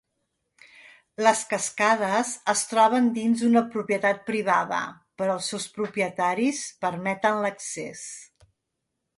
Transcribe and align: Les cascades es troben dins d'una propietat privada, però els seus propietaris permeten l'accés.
Les 1.25 1.41
cascades 1.51 2.31
es 2.53 2.63
troben 2.71 3.11
dins 3.17 3.43
d'una 3.45 3.63
propietat 3.75 4.25
privada, 4.31 4.81
però 5.23 5.37
els 5.41 5.51
seus 5.53 5.69
propietaris 5.79 6.63
permeten 6.87 7.43
l'accés. 7.45 8.07